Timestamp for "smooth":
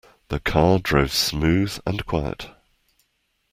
1.13-1.77